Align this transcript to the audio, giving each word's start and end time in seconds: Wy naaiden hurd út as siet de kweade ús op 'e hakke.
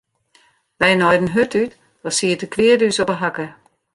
Wy 0.79 0.91
naaiden 0.95 1.33
hurd 1.35 1.53
út 1.61 1.73
as 2.07 2.15
siet 2.17 2.41
de 2.41 2.47
kweade 2.53 2.85
ús 2.89 3.01
op 3.03 3.09
'e 3.11 3.17
hakke. 3.21 3.47